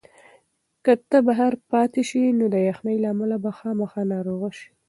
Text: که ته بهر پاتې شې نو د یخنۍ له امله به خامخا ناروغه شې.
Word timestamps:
که 0.83 0.93
ته 1.09 1.17
بهر 1.27 1.53
پاتې 1.71 2.01
شې 2.09 2.21
نو 2.39 2.45
د 2.53 2.55
یخنۍ 2.69 2.97
له 3.03 3.07
امله 3.13 3.37
به 3.43 3.51
خامخا 3.57 4.01
ناروغه 4.13 4.49
شې. 4.57 4.67